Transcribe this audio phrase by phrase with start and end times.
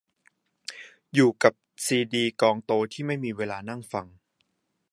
[1.13, 1.53] อยู่กับ
[1.85, 4.07] ซีดีกองโตที่ไม่มีเวลานั่งฟัง